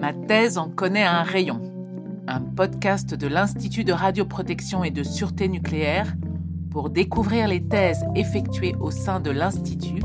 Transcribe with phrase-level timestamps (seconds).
[0.00, 1.60] Ma thèse en connaît un rayon.
[2.26, 6.14] Un podcast de l'Institut de radioprotection et de sûreté nucléaire
[6.70, 10.02] pour découvrir les thèses effectuées au sein de l'Institut,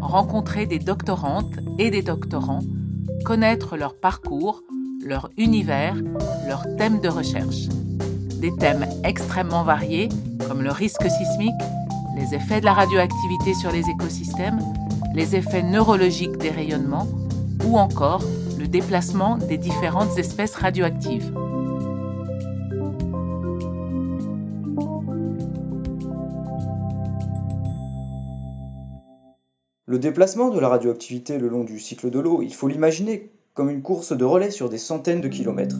[0.00, 2.62] rencontrer des doctorantes et des doctorants,
[3.26, 4.62] connaître leur parcours,
[5.04, 5.96] leur univers,
[6.46, 7.68] leurs thèmes de recherche.
[8.40, 10.08] Des thèmes extrêmement variés
[10.48, 11.60] comme le risque sismique,
[12.16, 14.60] les effets de la radioactivité sur les écosystèmes,
[15.14, 17.08] les effets neurologiques des rayonnements
[17.66, 18.22] ou encore
[18.58, 21.32] le déplacement des différentes espèces radioactives.
[29.86, 33.70] Le déplacement de la radioactivité le long du cycle de l'eau, il faut l'imaginer comme
[33.70, 35.76] une course de relais sur des centaines de kilomètres.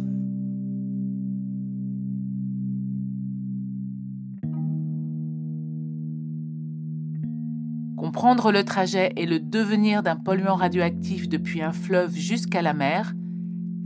[8.21, 13.15] Comprendre le trajet et le devenir d'un polluant radioactif depuis un fleuve jusqu'à la mer,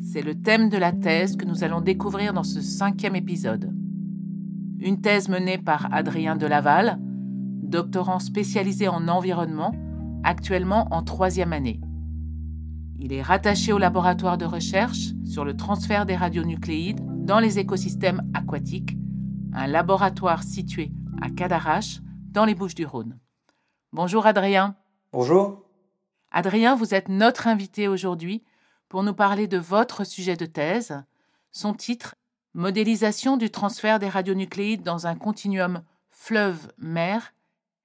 [0.00, 3.72] c'est le thème de la thèse que nous allons découvrir dans ce cinquième épisode.
[4.80, 6.98] Une thèse menée par Adrien Delaval,
[7.62, 9.72] doctorant spécialisé en environnement,
[10.24, 11.80] actuellement en troisième année.
[12.98, 18.22] Il est rattaché au laboratoire de recherche sur le transfert des radionucléides dans les écosystèmes
[18.34, 18.96] aquatiques,
[19.52, 20.90] un laboratoire situé
[21.22, 22.00] à Cadarache,
[22.32, 23.16] dans les Bouches-du-Rhône.
[23.94, 24.74] Bonjour Adrien.
[25.12, 25.62] Bonjour.
[26.32, 28.42] Adrien, vous êtes notre invité aujourd'hui
[28.88, 31.00] pour nous parler de votre sujet de thèse.
[31.52, 32.16] Son titre
[32.54, 37.34] Modélisation du transfert des radionucléides dans un continuum fleuve-mer.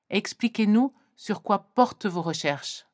[0.10, 2.88] Expliquez-nous sur quoi portent vos recherches.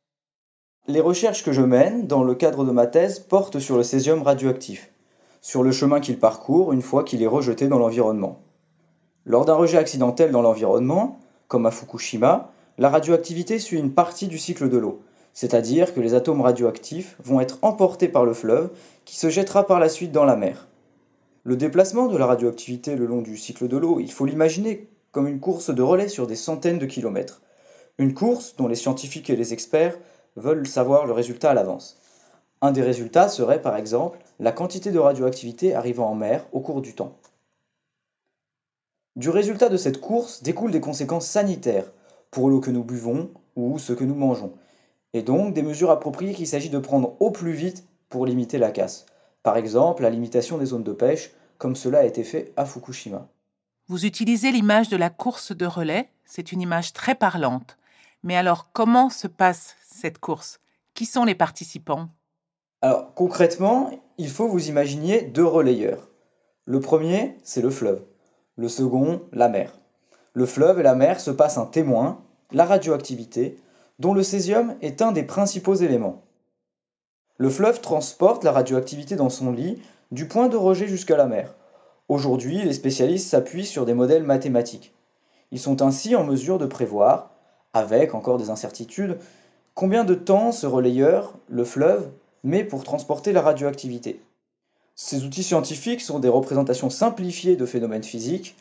[0.88, 4.24] Les recherches que je mène dans le cadre de ma thèse portent sur le césium
[4.24, 4.92] radioactif,
[5.40, 8.42] sur le chemin qu'il parcourt une fois qu'il est rejeté dans l'environnement.
[9.24, 14.38] Lors d'un rejet accidentel dans l'environnement, comme à Fukushima, la radioactivité suit une partie du
[14.38, 15.02] cycle de l'eau,
[15.34, 18.70] c'est-à-dire que les atomes radioactifs vont être emportés par le fleuve
[19.06, 20.68] qui se jettera par la suite dans la mer.
[21.44, 25.28] Le déplacement de la radioactivité le long du cycle de l'eau, il faut l'imaginer comme
[25.28, 27.42] une course de relais sur des centaines de kilomètres.
[27.98, 29.98] Une course dont les scientifiques et les experts
[30.36, 31.98] veulent savoir le résultat à l'avance.
[32.62, 36.82] Un des résultats serait par exemple la quantité de radioactivité arrivant en mer au cours
[36.82, 37.16] du temps.
[39.16, 41.90] Du résultat de cette course découlent des conséquences sanitaires
[42.32, 44.54] pour l'eau que nous buvons ou ce que nous mangeons,
[45.14, 48.72] et donc des mesures appropriées qu'il s'agit de prendre au plus vite pour limiter la
[48.72, 49.06] casse.
[49.44, 53.28] Par exemple, la limitation des zones de pêche, comme cela a été fait à Fukushima.
[53.88, 57.78] Vous utilisez l'image de la course de relais, c'est une image très parlante.
[58.24, 60.60] Mais alors, comment se passe cette course?
[60.96, 62.10] Qui sont les participants?
[62.82, 66.10] Alors, concrètement, il faut vous imaginer deux relayeurs.
[66.66, 68.04] Le premier, c'est le fleuve.
[68.58, 69.78] Le second, la mer.
[70.36, 73.58] Le fleuve et la mer se passent un témoin, la radioactivité,
[74.00, 76.24] dont le césium est un des principaux éléments.
[77.38, 79.82] Le fleuve transporte la radioactivité dans son lit
[80.12, 81.56] du point de rejet jusqu'à la mer.
[82.10, 84.94] Aujourd'hui, les spécialistes s'appuient sur des modèles mathématiques.
[85.52, 87.32] Ils sont ainsi en mesure de prévoir,
[87.72, 89.18] avec encore des incertitudes,
[89.74, 92.10] combien de temps ce relayeur, le fleuve,
[92.44, 94.22] met pour transporter la radioactivité.
[94.96, 98.58] Ces outils scientifiques sont des représentations simplifiées de phénomènes physiques,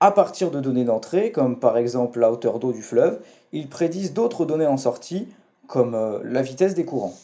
[0.00, 3.20] à partir de données d'entrée, comme par exemple la hauteur d'eau du fleuve,
[3.52, 5.28] ils prédisent d'autres données en sortie,
[5.66, 7.14] comme euh, la vitesse des courants.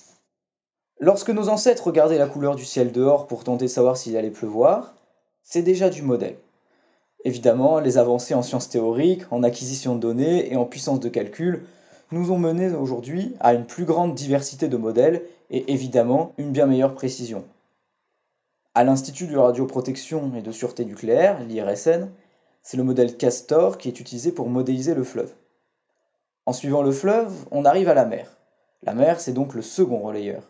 [1.01, 4.31] Lorsque nos ancêtres regardaient la couleur du ciel dehors pour tenter de savoir s'il allait
[4.31, 4.95] pleuvoir,
[5.43, 6.37] c'est déjà du modèle.
[7.25, 11.65] Évidemment, les avancées en sciences théoriques, en acquisition de données et en puissance de calcul
[12.13, 16.67] nous ont mené aujourd'hui à une plus grande diversité de modèles et évidemment une bien
[16.67, 17.45] meilleure précision.
[18.75, 22.09] À l'Institut de radioprotection et de sûreté nucléaire, l'IRSN,
[22.67, 25.33] c'est le modèle Castor qui est utilisé pour modéliser le fleuve.
[26.47, 28.39] En suivant le fleuve, on arrive à la mer.
[28.83, 30.43] La mer, c'est donc le second relayeur.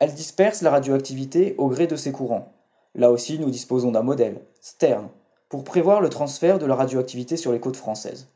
[0.00, 2.52] Elle disperse la radioactivité au gré de ses courants.
[2.94, 5.08] Là aussi, nous disposons d'un modèle, Stern,
[5.48, 8.28] pour prévoir le transfert de la radioactivité sur les côtes françaises.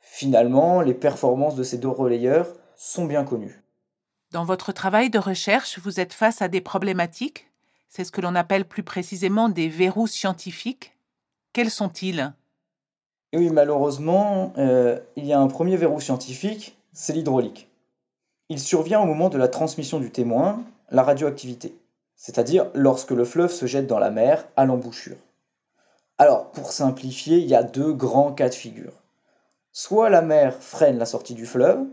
[0.00, 3.62] Finalement, les performances de ces deux relayeurs sont bien connues.
[4.32, 7.50] Dans votre travail de recherche, vous êtes face à des problématiques
[7.90, 10.96] C'est ce que l'on appelle plus précisément des verrous scientifiques
[11.52, 12.32] quels sont-ils?
[13.32, 17.68] Oui, malheureusement, euh, il y a un premier verrou scientifique, c'est l'hydraulique.
[18.48, 21.76] Il survient au moment de la transmission du témoin, la radioactivité,
[22.16, 25.16] c'est-à-dire lorsque le fleuve se jette dans la mer à l'embouchure.
[26.18, 28.92] Alors, pour simplifier, il y a deux grands cas de figure.
[29.70, 31.86] Soit la mer freine la sortie du fleuve,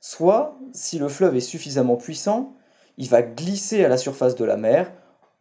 [0.00, 2.52] soit, si le fleuve est suffisamment puissant,
[2.98, 4.92] il va glisser à la surface de la mer,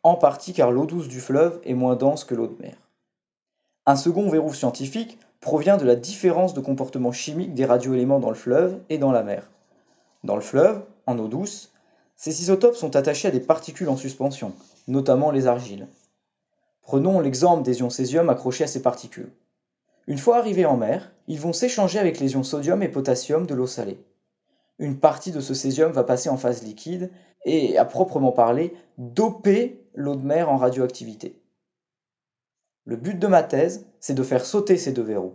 [0.01, 2.75] en partie car l'eau douce du fleuve est moins dense que l'eau de mer.
[3.85, 8.35] Un second verrou scientifique provient de la différence de comportement chimique des radioéléments dans le
[8.35, 9.51] fleuve et dans la mer.
[10.23, 11.73] Dans le fleuve, en eau douce,
[12.15, 14.53] Ces isotopes sont attachés à des particules en suspension,
[14.87, 15.87] notamment les argiles.
[16.81, 19.33] Prenons l'exemple des ions césium accrochés à ces particules.
[20.07, 23.53] Une fois arrivés en mer, ils vont s'échanger avec les ions sodium et potassium de
[23.53, 23.99] l'eau salée.
[24.79, 27.11] Une partie de ce césium va passer en phase liquide
[27.43, 31.42] et, à proprement parler, doper l'eau de mer en radioactivité.
[32.93, 35.33] Le but de ma thèse, c'est de faire sauter ces deux verrous.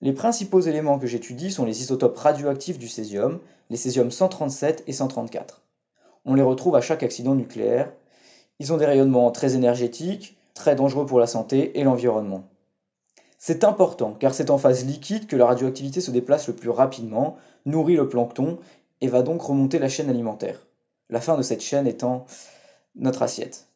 [0.00, 3.38] Les principaux éléments que j'étudie sont les isotopes radioactifs du césium,
[3.70, 5.62] les césium 137 et 134.
[6.24, 7.92] On les retrouve à chaque accident nucléaire.
[8.58, 12.42] Ils ont des rayonnements très énergétiques, très dangereux pour la santé et l'environnement.
[13.38, 17.36] C'est important car c'est en phase liquide que la radioactivité se déplace le plus rapidement,
[17.66, 18.58] nourrit le plancton
[19.00, 20.66] et va donc remonter la chaîne alimentaire.
[21.08, 22.26] La fin de cette chaîne étant
[22.96, 23.68] notre assiette.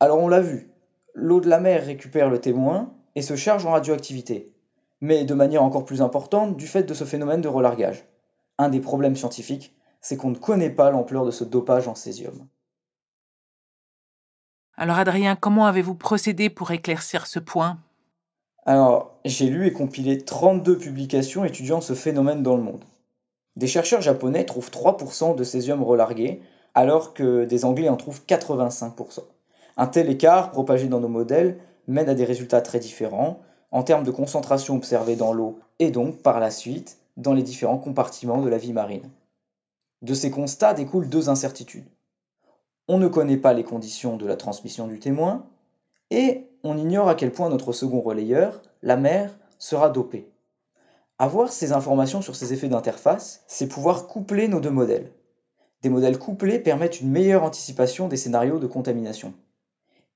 [0.00, 0.70] Alors on l'a vu,
[1.14, 4.52] l'eau de la mer récupère le témoin et se charge en radioactivité,
[5.00, 8.04] mais de manière encore plus importante du fait de ce phénomène de relargage.
[8.58, 12.46] Un des problèmes scientifiques, c'est qu'on ne connaît pas l'ampleur de ce dopage en césium.
[14.76, 17.78] Alors Adrien, comment avez-vous procédé pour éclaircir ce point?
[18.64, 22.84] Alors, j'ai lu et compilé 32 publications étudiant ce phénomène dans le monde.
[23.56, 26.42] Des chercheurs japonais trouvent 3% de césium relargué,
[26.74, 29.22] alors que des Anglais en trouvent 85%.
[29.80, 33.38] Un tel écart, propagé dans nos modèles, mène à des résultats très différents
[33.70, 37.78] en termes de concentration observée dans l'eau et donc, par la suite, dans les différents
[37.78, 39.08] compartiments de la vie marine.
[40.02, 41.86] De ces constats découlent deux incertitudes.
[42.88, 45.46] On ne connaît pas les conditions de la transmission du témoin
[46.10, 50.28] et on ignore à quel point notre second relayeur, la mer, sera dopé.
[51.20, 55.12] Avoir ces informations sur ces effets d'interface, c'est pouvoir coupler nos deux modèles.
[55.82, 59.34] Des modèles couplés permettent une meilleure anticipation des scénarios de contamination.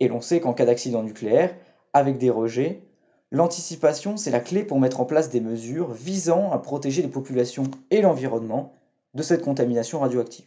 [0.00, 1.54] Et l'on sait qu'en cas d'accident nucléaire,
[1.92, 2.82] avec des rejets,
[3.30, 7.64] l'anticipation, c'est la clé pour mettre en place des mesures visant à protéger les populations
[7.90, 8.74] et l'environnement
[9.14, 10.46] de cette contamination radioactive.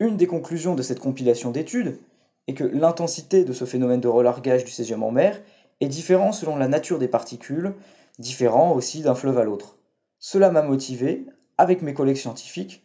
[0.00, 1.98] Une des conclusions de cette compilation d'études
[2.46, 5.40] est que l'intensité de ce phénomène de relargage du césium en mer
[5.80, 7.74] est différente selon la nature des particules,
[8.18, 9.76] différent aussi d'un fleuve à l'autre.
[10.18, 11.26] Cela m'a motivé,
[11.58, 12.82] avec mes collègues scientifiques,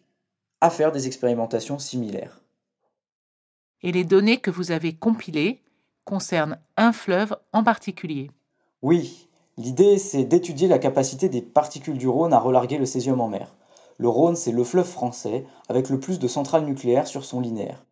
[0.62, 2.42] à faire des expérimentations similaires.
[3.82, 5.62] Et les données que vous avez compilées
[6.06, 8.30] concerne un fleuve en particulier.
[8.82, 9.28] Oui,
[9.58, 13.56] l'idée c'est d'étudier la capacité des particules du Rhône à relarguer le césium en mer.
[13.98, 17.86] Le Rhône, c'est le fleuve français avec le plus de centrales nucléaires sur son linéaire.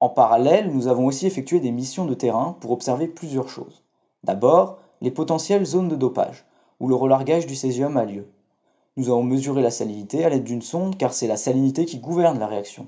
[0.00, 3.82] En parallèle, nous avons aussi effectué des missions de terrain pour observer plusieurs choses.
[4.24, 6.46] D'abord, les potentielles zones de dopage,
[6.80, 8.28] où le relargage du césium a lieu.
[8.96, 12.38] Nous avons mesuré la salinité à l'aide d'une sonde car c'est la salinité qui gouverne
[12.38, 12.86] la réaction.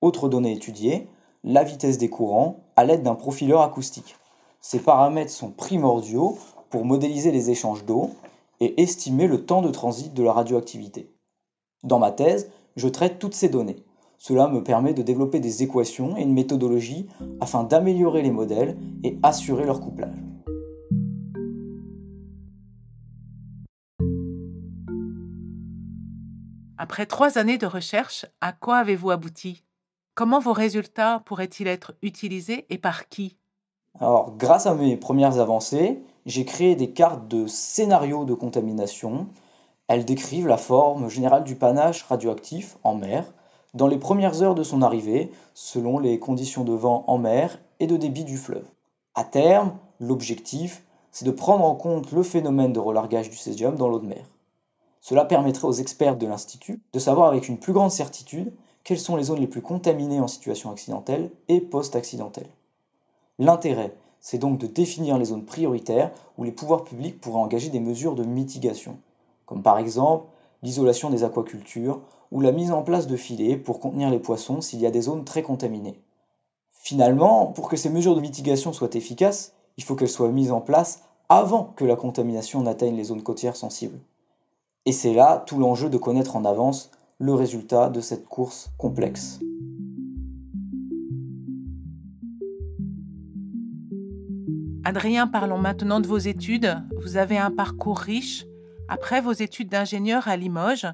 [0.00, 1.06] Autre donnée étudiée,
[1.44, 4.16] la vitesse des courants à l'aide d'un profileur acoustique.
[4.60, 6.36] Ces paramètres sont primordiaux
[6.70, 8.10] pour modéliser les échanges d'eau
[8.60, 11.10] et estimer le temps de transit de la radioactivité.
[11.84, 13.84] Dans ma thèse, je traite toutes ces données.
[14.18, 17.06] Cela me permet de développer des équations et une méthodologie
[17.40, 20.16] afin d'améliorer les modèles et assurer leur couplage.
[26.78, 29.64] Après trois années de recherche, à quoi avez-vous abouti?
[30.18, 33.36] Comment vos résultats pourraient-ils être utilisés et par qui?
[34.00, 39.28] Alors, grâce à mes premières avancées, j'ai créé des cartes de scénarios de contamination.
[39.86, 43.32] Elles décrivent la forme générale du panache radioactif en mer
[43.74, 47.86] dans les premières heures de son arrivée, selon les conditions de vent en mer et
[47.86, 48.66] de débit du fleuve.
[49.14, 50.82] À terme, l'objectif,
[51.12, 54.24] c'est de prendre en compte le phénomène de relargage du césium dans l'eau de mer.
[55.00, 58.52] Cela permettrait aux experts de l'Institut de savoir avec une plus grande certitude
[58.88, 62.48] quelles sont les zones les plus contaminées en situation accidentelle et post-accidentelle.
[63.38, 67.80] L'intérêt, c'est donc de définir les zones prioritaires où les pouvoirs publics pourraient engager des
[67.80, 68.96] mesures de mitigation,
[69.44, 70.24] comme par exemple
[70.62, 72.00] l'isolation des aquacultures
[72.32, 75.02] ou la mise en place de filets pour contenir les poissons s'il y a des
[75.02, 76.00] zones très contaminées.
[76.72, 80.62] Finalement, pour que ces mesures de mitigation soient efficaces, il faut qu'elles soient mises en
[80.62, 84.00] place avant que la contamination n'atteigne les zones côtières sensibles.
[84.86, 89.40] Et c'est là tout l'enjeu de connaître en avance le résultat de cette course complexe.
[94.84, 96.82] Adrien, parlons maintenant de vos études.
[97.02, 98.46] Vous avez un parcours riche.
[98.88, 100.86] Après vos études d'ingénieur à Limoges,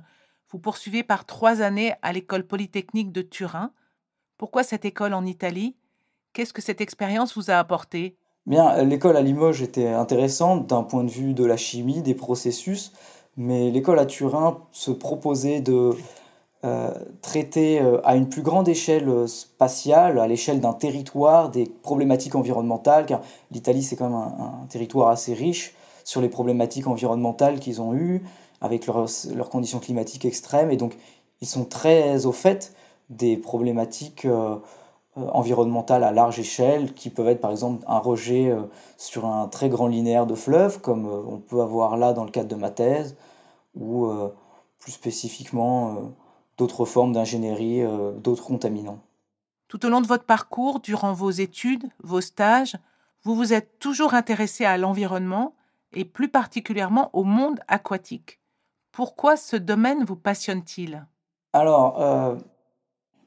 [0.51, 3.73] vous poursuivez par trois années à l'école polytechnique de Turin.
[4.39, 5.77] Pourquoi cette école en Italie?
[6.33, 8.17] Qu'est-ce que cette expérience vous a apporté?
[8.47, 12.93] Bien, l'école à Limoges était intéressante d'un point de vue de la chimie, des processus,
[13.37, 15.91] mais l'école à Turin se proposait de
[16.65, 21.67] euh, traiter euh, à une plus grande échelle euh, spatiale, à l'échelle d'un territoire, des
[21.67, 25.75] problématiques environnementales, car l'Italie c'est quand même un, territoire assez riche
[26.05, 28.23] sur les problématiques environnementales qu'ils ont eues,
[28.63, 30.97] avec leurs conditions climatiques extrêmes, et donc
[31.43, 32.73] ils sont très au fait
[33.11, 34.27] des problématiques
[35.17, 38.53] environnementales à large échelle, qui peuvent être par exemple un rejet
[38.97, 42.49] sur un très grand linéaire de fleuve, comme on peut avoir là dans le cadre
[42.49, 43.17] de ma thèse,
[43.77, 44.11] ou
[44.79, 46.13] plus spécifiquement
[46.59, 47.83] d'autres formes d'ingénierie,
[48.19, 48.99] d'autres contaminants.
[49.69, 52.77] Tout au long de votre parcours, durant vos études, vos stages,
[53.23, 55.55] vous vous êtes toujours intéressé à l'environnement
[55.93, 58.41] et plus particulièrement au monde aquatique.
[58.93, 61.07] Pourquoi ce domaine vous passionne-t-il?
[61.53, 62.37] Alors, euh,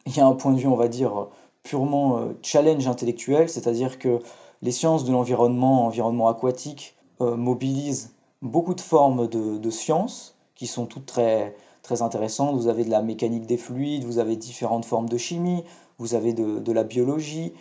[0.05, 1.27] il y a un point de vue, on va dire,
[1.63, 4.19] purement euh, challenge intellectuel, c'est-à-dire que
[4.61, 10.85] les sciences de l'environnement, environnement aquatique, euh, mobilisent beaucoup de formes de, sciences qui sont
[10.85, 12.55] toutes très, très intéressantes.
[12.55, 15.63] Vous avez de la mécanique des fluides, vous avez différentes formes de chimie,
[15.97, 17.53] vous avez de, la biologie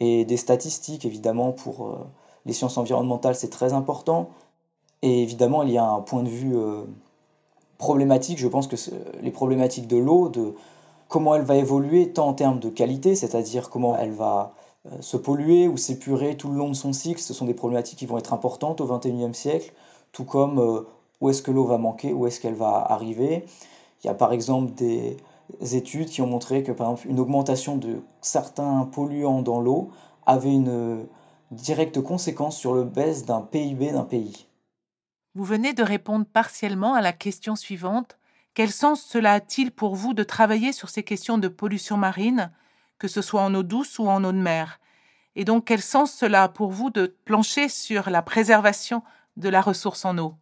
[0.00, 1.98] et des statistiques, évidemment, pour
[2.46, 4.30] les sciences environnementales, c'est très important.
[5.02, 6.56] Et évidemment, il y a un point de vue
[7.78, 8.76] problématique, je pense que
[9.20, 10.54] les problématiques de l'eau, de
[11.08, 14.54] comment elle va évoluer tant en termes de qualité, c'est-à-dire comment elle va
[14.86, 17.98] euh, se polluer ou s'épurer tout le long de son cycle, ce sont des problématiques
[17.98, 19.72] qui vont être importantes au XXIe siècle,
[20.12, 20.82] tout comme euh,
[21.20, 23.44] où est-ce que l'eau va manquer, où est-ce qu'elle va arriver.
[24.02, 25.16] Il y a par exemple des
[25.74, 26.72] études qui ont montré que
[27.06, 29.90] une augmentation de certains polluants dans l'eau
[30.26, 31.06] avait une
[31.50, 34.46] directe conséquence sur le baisse d'un PIB d'un pays.
[35.34, 38.18] Vous venez de répondre partiellement à la question suivante.
[38.54, 42.52] Quel sens cela a-t-il pour vous de travailler sur ces questions de pollution marine,
[42.98, 44.78] que ce soit en eau douce ou en eau de mer?
[45.34, 49.02] Et donc quel sens cela a pour vous de plancher sur la préservation
[49.36, 50.34] de la ressource en eau?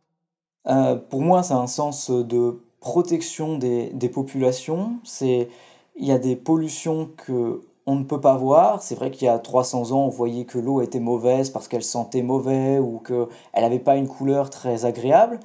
[0.68, 4.98] Euh, Pour moi, ça a un sens de protection des, populations.
[5.04, 5.48] C'est
[5.96, 8.82] il y a des pollutions que on ne peut pas voir.
[8.82, 11.82] C'est vrai qu'il y a 300 ans, on voyait que l'eau était mauvaise parce qu'elle
[11.82, 13.26] sentait mauvais ou qu'elle
[13.62, 15.40] n'avait pas une couleur très agréable.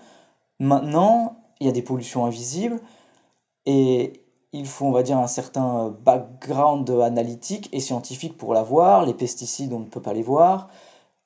[0.60, 2.80] Maintenant, il y a des pollutions invisibles
[3.66, 4.24] et
[4.54, 9.06] il faut, on va dire, un certain background analytique et scientifique pour la voir.
[9.06, 10.70] Les pesticides, on ne peut pas les voir.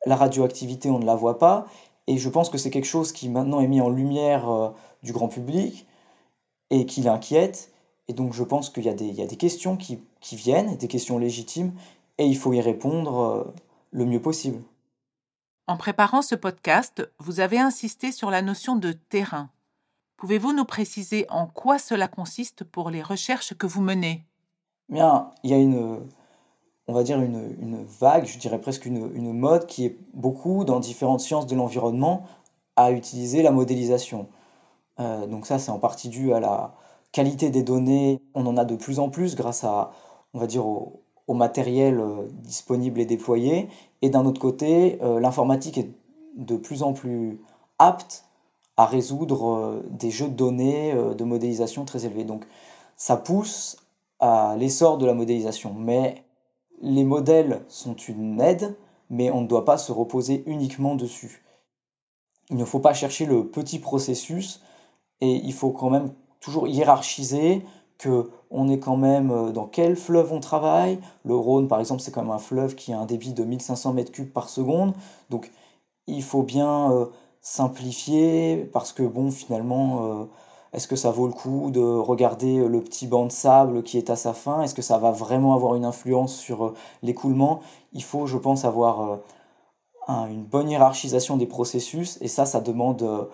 [0.06, 1.68] La radioactivité, on ne la voit pas.
[2.08, 4.70] Et je pense que c'est quelque chose qui maintenant est mis en lumière euh,
[5.04, 5.86] du grand public
[6.72, 7.72] et qui l'inquiète.
[8.08, 10.00] Et donc je pense qu'il y, a des questions qui,
[10.34, 11.74] viennent, des questions légitimes,
[12.18, 13.54] et il faut y répondre euh,
[13.92, 14.62] le mieux possible.
[15.68, 19.50] En préparant ce podcast, vous avez insisté sur la notion de terrain.
[20.22, 24.24] Pouvez-vous nous préciser en quoi cela consiste pour les recherches que vous menez?
[24.88, 25.98] Bien, il y a une,
[26.88, 31.22] on va dire une, vague, je dirais presque une, mode qui est beaucoup dans différentes
[31.22, 32.28] sciences de l'environnement
[32.76, 34.28] à utiliser la modélisation.
[35.00, 36.76] Euh, donc ça, c'est en partie dû à la,
[37.12, 39.92] qualité des données, on en a de plus en plus grâce à,
[40.36, 43.70] on va dire, au, matériel euh, disponible et déployé.
[44.04, 45.90] Et d'un autre côté, euh, l'informatique est
[46.36, 47.42] de plus en plus
[47.80, 48.26] apte
[48.78, 52.24] à résoudre euh, des jeux de données de modélisation très élevés.
[52.24, 52.46] Donc
[52.96, 53.78] ça pousse
[54.20, 55.74] à l'essor de la modélisation.
[55.74, 56.24] Mais
[56.82, 58.76] les modèles sont une aide,
[59.10, 61.44] mais on ne doit pas se reposer uniquement dessus.
[62.50, 64.62] Il ne faut pas chercher le petit processus
[65.22, 67.64] et il faut quand même toujours hiérarchiser,
[67.98, 71.00] que on est quand même euh, dans quel fleuve on travaille.
[71.24, 73.96] Le Rhône, par exemple, c'est quand même un fleuve qui a un débit de 1500
[73.96, 74.94] m3 par seconde.
[75.30, 75.52] Donc,
[76.08, 76.92] il faut bien
[77.42, 80.26] euh, simplifier parce que, bon, finalement, euh,
[80.74, 84.10] est-ce que ça vaut le coup de regarder le petit banc de sable qui est
[84.10, 84.62] à sa fin?
[84.62, 87.62] Est-ce que ça va vraiment avoir une influence sur l'écoulement?
[87.94, 89.20] Il faut, je pense, avoir
[90.08, 93.30] une bonne hiérarchisation des processus et ça, ça demande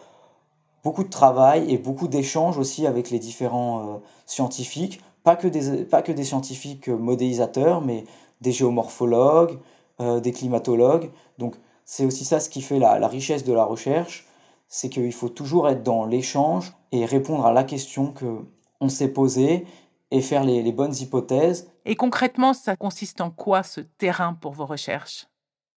[0.87, 5.83] beaucoup de travail et beaucoup d'échanges aussi avec les différents euh, scientifiques, pas que, des,
[5.83, 8.05] pas que des scientifiques euh, modélisateurs, mais
[8.39, 9.59] des géomorphologues,
[9.99, 11.09] euh, des climatologues.
[11.37, 11.55] Donc
[11.87, 14.27] c'est aussi ça ce qui fait la, richesse de la recherche,
[14.67, 18.45] c'est qu'il faut toujours être dans l'échange et répondre à la question que
[18.79, 19.65] on s'est posée
[20.11, 21.71] et faire les, les, bonnes hypothèses.
[21.85, 25.27] Et concrètement, ça consiste en quoi ce terrain pour vos recherches?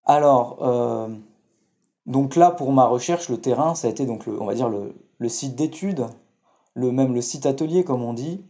[0.04, 0.58] Alors,
[2.10, 5.30] donc là, pour ma recherche, le terrain, ça a été donc on va dire le,
[5.30, 6.08] site d'étude,
[6.74, 8.44] le même le site atelier comme on dit.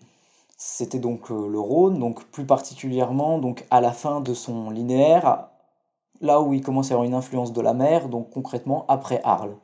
[0.56, 5.50] C'était donc euh, le Rhône, donc plus particulièrement donc à la fin de son linéaire,
[6.22, 9.56] là où il commence à avoir une influence de la mer, donc concrètement après Arles.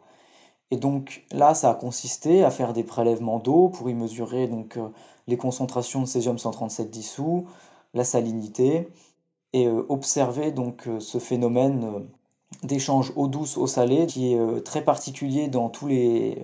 [0.71, 4.77] Et donc là, ça a consisté à faire des prélèvements d'eau pour y mesurer donc
[4.77, 4.89] euh,
[5.27, 7.45] les concentrations de césium 137 dissous,
[7.93, 8.89] la salinité,
[9.53, 12.07] et euh, observer donc ce phénomène
[12.63, 16.43] d'échange eau douce, eau salée, qui est euh, très particulier dans tous les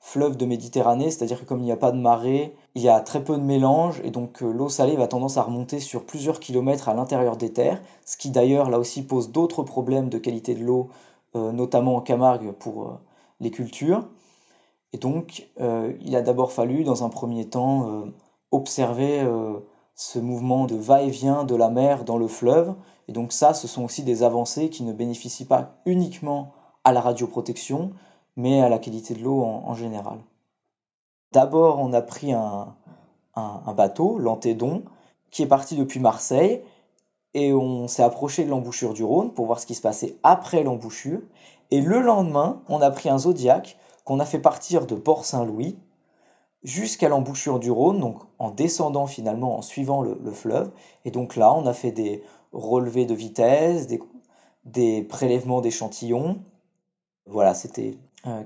[0.00, 3.00] fleuves de Méditerranée, c'est-à-dire que comme il n'y a pas de marée, il y a
[3.00, 6.40] très peu de mélange, et donc euh, l'eau salée va tendance à remonter sur plusieurs
[6.40, 10.54] kilomètres à l'intérieur des terres, ce qui d'ailleurs là aussi pose d'autres problèmes de qualité
[10.54, 10.88] de l'eau,
[11.36, 12.98] euh, notamment en Camargue pour
[13.40, 14.08] les cultures.
[14.92, 18.04] Et donc il a d'abord fallu, dans un premier temps,
[18.50, 19.24] observer
[19.94, 22.74] ce mouvement de va-et-vient de la mer dans le fleuve.
[23.06, 26.52] Et donc ça, ce sont aussi des avancées qui ne bénéficient pas uniquement
[26.82, 27.92] à la radioprotection,
[28.36, 30.18] mais à la qualité de l'eau en, général.
[31.32, 32.74] D'abord, on a pris un,
[33.34, 34.84] un bateau, l'Antédon,
[35.30, 36.62] qui est parti depuis Marseille,
[37.34, 40.62] et on s'est approché de l'embouchure du Rhône pour voir ce qui se passait après
[40.62, 41.20] l'embouchure.
[41.70, 45.78] Et le lendemain, on a pris un Zodiac qu'on a fait partir de Port-Saint-Louis
[46.62, 50.72] jusqu'à l'embouchure du Rhône, donc en descendant finalement, en suivant le, fleuve.
[51.04, 52.22] Et donc là, on a fait des
[52.52, 53.86] relevés de vitesse,
[54.64, 56.42] des, prélèvements d'échantillons.
[57.26, 57.96] Voilà, c'était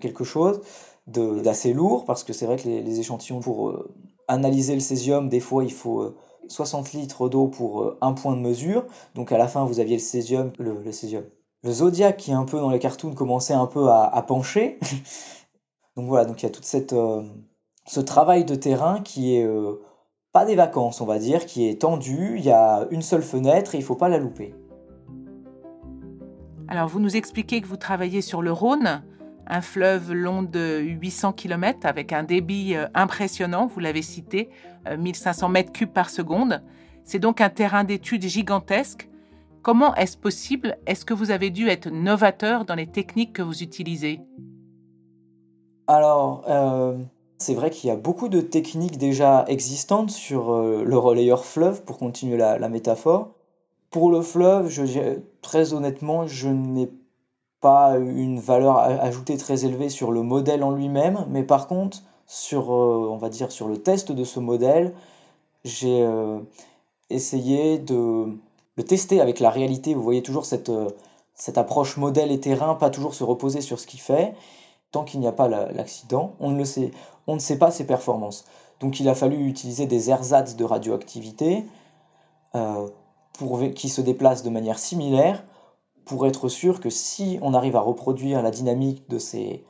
[0.01, 0.61] quelque chose
[1.07, 3.95] d'assez lourd parce que c'est vrai que les, échantillons, pour euh,
[4.29, 6.15] analyser le césium, des fois il faut
[6.49, 8.85] 60 euh, litres d'eau pour un point de mesure.
[9.15, 11.25] Donc à la fin, vous aviez le césium, le, césium.
[11.63, 14.79] Le zodiaque qui est un peu dans les cartoons commençait un peu à, pencher.
[15.97, 16.95] donc voilà, donc il y a toute cette
[17.87, 19.47] ce travail de terrain qui est
[20.33, 22.35] pas des vacances, on va dire, qui est tendu.
[22.39, 24.55] Il y a une seule fenêtre et il faut pas la louper.
[26.67, 29.05] Alors, vous nous expliquez que vous travaillez sur le Rhône,
[29.47, 34.49] un fleuve long de 800 km avec un débit euh, impressionnant, vous l'avez cité,
[34.97, 36.63] 1500 euh, mètres cubes par seconde.
[37.05, 39.09] C'est donc un terrain d'étude gigantesque.
[39.63, 40.77] Comment est-ce possible?
[40.87, 44.21] Est-ce que vous avez dû être novateur dans les techniques que vous utilisez?
[45.87, 46.97] Alors, euh,
[47.39, 51.99] c'est vrai qu'il y a beaucoup de techniques déjà existantes sur le relayeur fleuve, pour
[51.99, 53.35] continuer la métaphore.
[53.91, 54.71] Pour le fleuve,
[55.41, 56.91] très honnêtement, je n'ai
[57.65, 62.71] pas une valeur ajoutée très élevée sur le modèle en lui-même, mais par contre, sur,
[62.71, 64.93] euh, on va dire, sur le test de ce modèle,
[65.65, 66.41] j'ai euh,
[67.09, 68.27] essayé de
[68.77, 69.95] le tester avec la réalité.
[69.95, 70.91] Vous voyez toujours cette, euh,
[71.35, 74.35] cette approche modèle et terrain, pas toujours se reposer sur ce qu'il fait.
[74.91, 76.91] Tant qu'il n'y a pas l'accident, on ne le sait,
[77.27, 78.45] on ne sait pas ses performances.
[78.81, 81.65] Donc il a fallu utiliser des ersatz de radioactivité
[82.53, 85.43] pour, qui se déplacent de manière similaire
[86.05, 89.65] pour être sûr que si on arrive à reproduire la dynamique de ces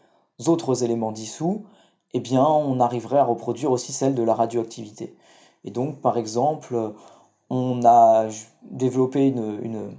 [0.47, 1.64] autres éléments dissous,
[2.12, 5.16] eh bien on arriverait à reproduire aussi celle de la radioactivité.
[5.64, 6.94] Et donc par exemple,
[7.51, 8.29] on a
[8.62, 9.97] développé une,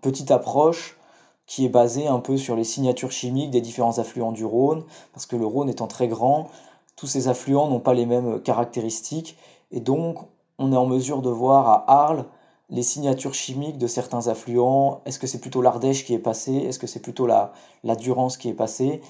[0.00, 0.98] petite approche
[1.46, 5.26] qui est basée un peu sur les signatures chimiques des différents affluents du Rhône, parce
[5.26, 6.48] que le Rhône étant très grand,
[6.96, 9.36] tous ces affluents n'ont pas les mêmes caractéristiques,
[9.70, 10.18] et donc
[10.58, 12.24] on est en mesure de voir à Arles
[12.68, 15.02] les signatures chimiques de certains affluents.
[15.04, 17.52] Est-ce que c'est plutôt l'Ardèche qui est passé Est-ce que c'est plutôt la,
[17.84, 19.00] la Durance qui est passée?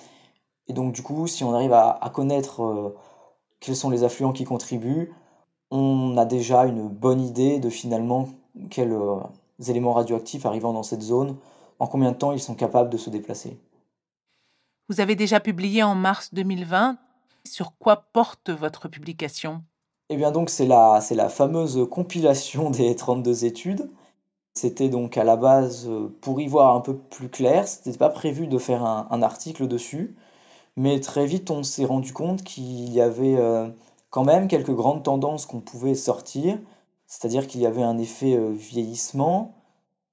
[0.69, 2.97] Et donc du coup, si on arrive à, connaître euh,
[3.61, 5.13] quels sont les affluents qui contribuent,
[5.71, 8.29] on a déjà une bonne idée de finalement
[8.71, 9.19] quels euh,
[9.69, 11.37] éléments radioactifs arrivant dans cette zone,
[11.79, 13.59] en combien de temps ils sont capables de se déplacer.
[14.89, 16.99] Vous avez déjà publié en mars 2020.
[17.45, 19.63] Sur quoi porte votre publication?
[20.09, 23.91] Eh bien donc c'est la, c'est la fameuse compilation des 32 études.
[24.55, 28.09] C'était donc à la base euh, pour y voir un peu plus clair, c'était pas
[28.09, 30.17] prévu de faire un, article dessus,
[30.77, 33.69] mais très vite on s'est rendu compte qu'il y avait euh,
[34.11, 36.59] quand même quelques grandes tendances qu'on pouvait sortir,
[37.07, 39.55] c'est-à-dire qu'il y avait un effet euh, vieillissement,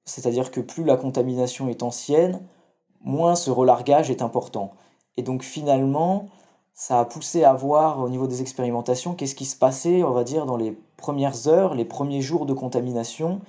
[0.06, 2.41] c'est-à-dire que plus la contamination est ancienne,
[3.01, 4.73] moins ce relargage est important.
[5.17, 6.27] Et donc finalement,
[6.73, 10.23] ça a poussé à voir au niveau des expérimentations qu'est-ce qui se passait, on va
[10.23, 13.41] dire, dans les premières heures, les premiers jours de contamination,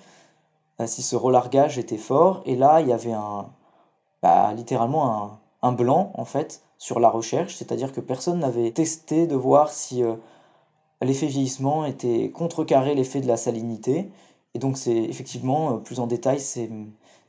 [0.80, 2.42] euh, si ce relargage était fort.
[2.46, 3.46] Et là, il y avait un,
[4.22, 9.36] bah, littéralement un, blanc, en fait, sur la recherche, c'est-à-dire que personne n'avait testé de
[9.36, 10.16] voir si euh,
[11.02, 14.10] l'effet vieillissement était contrecarré l'effet de la salinité.
[14.54, 16.70] Et donc, c'est effectivement, euh, plus en détail, ces,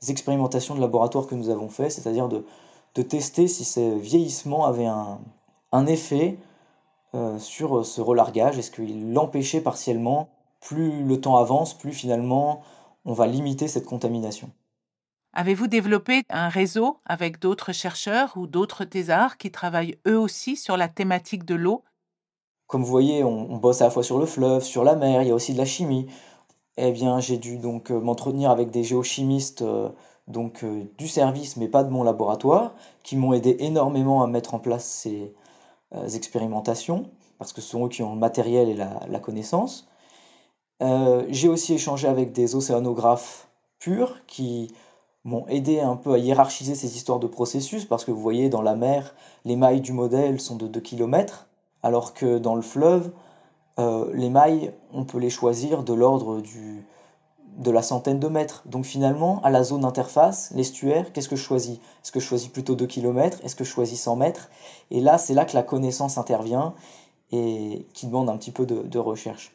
[0.10, 2.46] expérimentations de laboratoire que nous avons fait, c'est-à-dire de,
[2.96, 5.20] de tester si ce vieillissement avait un,
[5.76, 6.38] un effet
[7.14, 10.30] euh, sur euh, ce relargage Est-ce qu'il l'empêchait partiellement?
[10.62, 12.62] Plus le temps avance, plus finalement
[13.08, 14.50] on va limiter cette contamination.
[15.34, 20.76] Avez-vous développé un réseau avec d'autres chercheurs ou d'autres thésards qui travaillent eux aussi sur
[20.76, 21.84] la thématique de l'eau?
[22.68, 25.28] Comme vous voyez, on, bosse à la fois sur le fleuve, sur la mer, il
[25.28, 26.08] y a aussi de la chimie.
[26.78, 29.64] Eh bien, j'ai dû donc euh, m'entretenir avec des géochimistes
[30.28, 30.66] donc
[30.98, 34.86] du service, mais pas de mon laboratoire, qui m'ont aidé énormément à mettre en place
[34.86, 35.32] ces,
[36.14, 39.88] expérimentations, parce que ce sont eux qui ont le matériel et la, connaissance.
[40.82, 43.48] Euh, j'ai aussi échangé avec des océanographes
[43.80, 44.74] purs qui
[45.24, 48.62] m'ont aidé un peu à hiérarchiser ces histoires de processus, parce que vous voyez, dans
[48.62, 51.48] la mer, les mailles du modèle sont de 2 km,
[51.82, 53.12] alors que dans le fleuve,
[53.80, 56.86] euh, les mailles, on peut les choisir de l'ordre du,
[57.58, 58.64] de la centaine de mètres.
[58.66, 61.78] Donc finalement, à la zone d'interface, l'estuaire, qu'est-ce que je choisis?
[62.04, 64.50] Est-ce que je choisis plutôt 2 km Est-ce que je choisis 100 mètres?
[64.92, 66.74] Et là, c'est là que la connaissance intervient
[67.32, 69.54] et qui demande un petit peu de, recherche.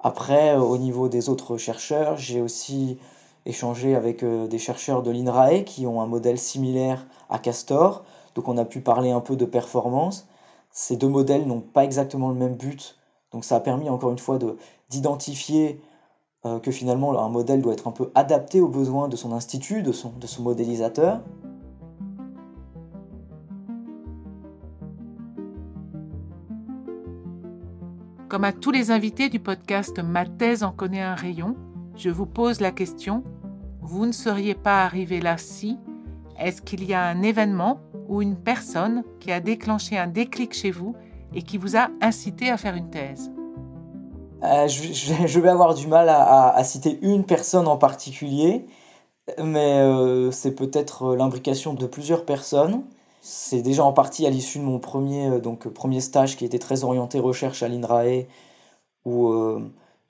[0.00, 2.98] Après, au niveau des autres chercheurs, j'ai aussi
[3.46, 8.04] échangé avec des chercheurs de l'INRAE qui ont un modèle similaire à Castor.
[8.34, 10.28] Donc on a pu parler un peu de performance.
[10.70, 12.96] Ces deux modèles n'ont pas exactement le même but.
[13.32, 14.38] Donc ça a permis encore une fois
[14.90, 15.80] d'identifier
[16.46, 19.82] euh, que finalement un modèle doit être un peu adapté aux besoins de son institut,
[19.82, 21.20] de son, de son modélisateur.
[28.28, 31.56] Comme à tous les invités du podcast Ma thèse en connaît un rayon,
[31.96, 33.24] je vous pose la question,
[33.80, 35.76] vous ne seriez pas arrivé là si
[36.38, 40.70] Est-ce qu'il y a un événement ou une personne qui a déclenché un déclic chez
[40.70, 40.94] vous
[41.34, 43.32] et qui vous a incité à faire une thèse?
[44.42, 48.64] Euh, je, vais avoir du mal à, citer une personne en particulier,
[49.42, 52.82] mais euh, c'est peut-être l'imbrication de plusieurs personnes.
[53.20, 56.58] C'est déjà en partie à l'issue de mon premier, euh, donc, premier stage qui était
[56.58, 58.26] très orienté recherche à l'INRAE,
[59.04, 59.32] où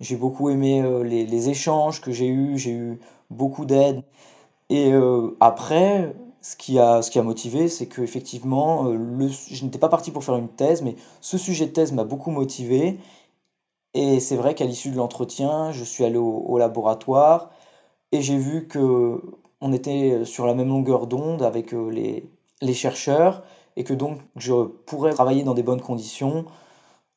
[0.01, 4.03] j'ai beaucoup aimé les, échanges que j'ai eus, j'ai eu beaucoup d'aide.
[4.71, 4.93] Et
[5.39, 9.89] après, ce qui a, ce qui a motivé, c'est que effectivement, le, je n'étais pas
[9.89, 12.99] parti pour faire une thèse, mais ce sujet de thèse m'a beaucoup motivé.
[13.95, 17.51] Et c'est vrai qu'à l'issue de l'entretien, je suis allé au, laboratoire
[18.13, 19.23] et j'ai vu que
[19.61, 23.43] on était sur la même longueur d'onde avec euh, les, les, chercheurs
[23.77, 24.53] et que donc je
[24.87, 26.47] pourrais travailler dans des bonnes conditions.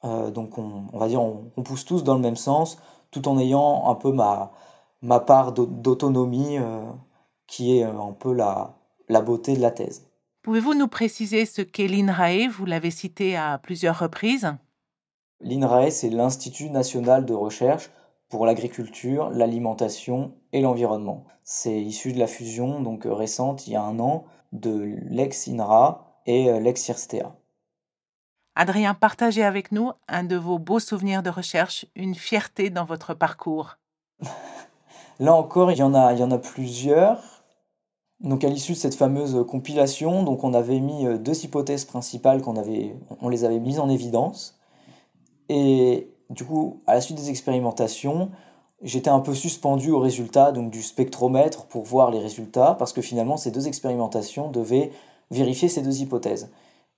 [0.03, 2.77] Euh, donc on, va dire on, pousse tous dans le même sens
[3.11, 4.51] tout en ayant un peu ma,
[5.01, 6.83] ma part d'autonomie euh,
[7.45, 8.75] qui est un peu la,
[9.09, 10.07] la beauté de la thèse.
[10.41, 12.47] Pouvez-vous nous préciser ce qu'est l'INRAE?
[12.49, 14.51] Vous l'avez cité à plusieurs reprises.
[15.43, 17.89] L'INRAE, c'est l'Institut national de recherche
[18.29, 21.25] pour l'agriculture, l'alimentation et l'environnement.
[21.43, 26.21] C'est issu de la fusion donc euh, récente, il y a un an, de l'ex-INRA
[26.25, 27.35] et euh, l'ex-IRSTEA.
[28.55, 33.13] Adrien, partagez avec nous un de vos beaux souvenirs de recherche, une fierté dans votre
[33.13, 33.77] parcours.
[35.19, 37.43] Là encore, il y en a, il y en a plusieurs.
[38.19, 42.41] Donc à l'issue de cette fameuse compilation, donc on avait mis euh, deux hypothèses principales
[42.41, 44.60] qu'on avait, on les avait mises en évidence.
[45.53, 48.31] Et du coup, à la suite des expérimentations,
[48.81, 53.01] j'étais un peu suspendu aux résultats donc du spectromètre pour voir les résultats, parce que
[53.01, 54.91] finalement, ces deux expérimentations devaient
[55.29, 56.49] vérifier ces deux hypothèses.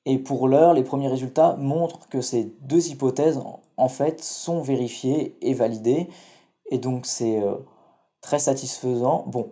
[0.05, 3.41] Et pour l'heure, les premiers résultats montrent que ces deux hypothèses,
[3.77, 6.07] en fait, sont vérifiées et validées.
[6.69, 7.55] Et donc, c'est euh,
[8.21, 9.23] très satisfaisant.
[9.25, 9.49] Bon,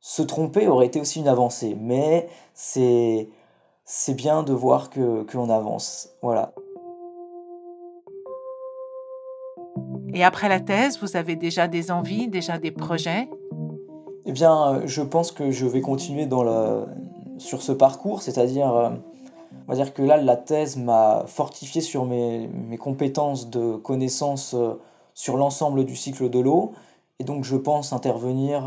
[0.00, 3.28] se tromper aurait été aussi une avancée, mais c'est
[4.14, 6.08] bien de voir l'on avance.
[6.22, 6.54] Voilà.
[10.14, 13.28] Et après la thèse, vous avez déjà des envies, déjà des projets?
[14.24, 16.28] Eh bien, euh, je pense que je vais continuer
[17.38, 18.90] sur ce parcours, c'est-à-dire, euh,
[19.66, 24.74] on va dire que là, la thèse m'a fortifié sur mes, compétences de connaissances euh,
[25.14, 26.72] sur l'ensemble du cycle de l'eau,
[27.18, 28.62] et donc je pense intervenir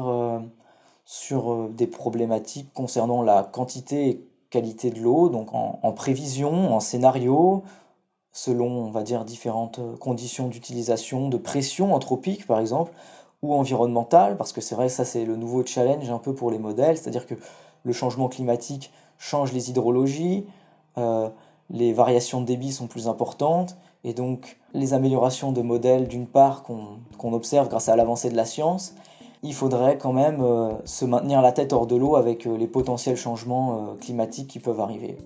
[1.05, 7.63] sur des problématiques concernant la quantité et qualité de l'eau, donc en prévision, en scénario,
[8.31, 12.93] selon, on va dire, différentes euh, conditions d'utilisation, de pression anthropique par exemple,
[13.41, 16.59] ou environnementale, parce que c'est vrai, ça c'est le nouveau challenge un peu pour les
[16.59, 17.35] modèles, c'est-à-dire que
[17.83, 20.45] le changement climatique change les hydrologies,
[20.97, 21.29] euh,
[21.69, 26.63] les variations de débit sont plus importantes, et donc les améliorations de modèles d'une part
[26.63, 28.93] qu'on observe grâce à l'avancée de la science,
[29.43, 33.17] il faudrait quand même euh, se maintenir la tête hors de l'eau avec les potentiels
[33.17, 35.17] changements climatiques qui peuvent arriver.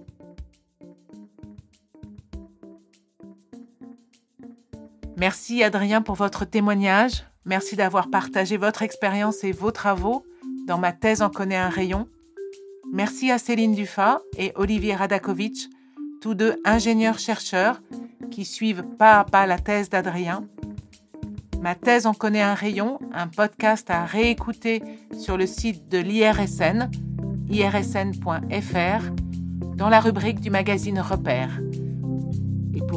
[5.17, 7.23] Merci Adrien pour votre témoignage.
[7.45, 10.25] Merci d'avoir partagé votre expérience et vos travaux
[10.67, 12.07] dans ma thèse en connaît un rayon.
[12.91, 15.69] Merci à Céline Dufat et Olivier Radakovitch,
[16.21, 17.81] tous deux ingénieurs-chercheurs
[18.29, 20.47] qui suivent pas à pas la thèse d'Adrien.
[21.61, 24.83] Ma thèse en connaît un rayon, un podcast à réécouter
[25.17, 26.89] sur le site de l'IRSN,
[27.49, 29.05] irsn.fr,
[29.75, 31.59] dans la rubrique du magazine Repère.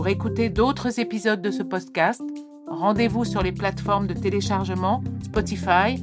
[0.09, 2.23] Pour écouter d'autres épisodes de ce podcast,
[2.67, 6.03] rendez-vous sur les plateformes de téléchargement Spotify,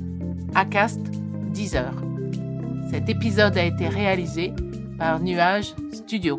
[0.53, 0.99] Acast,
[1.51, 1.91] Deezer.
[2.91, 4.53] Cet épisode a été réalisé
[4.99, 6.37] par Nuage Studio.